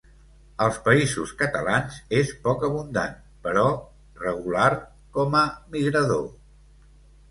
Als 0.67 0.79
Països 0.87 1.33
Catalans 1.41 1.99
és 2.21 2.33
poc 2.49 2.67
abundant 2.71 3.15
però 3.47 3.69
regular 4.27 4.69
com 5.21 5.43
a 5.45 5.49
migrador. 5.79 6.31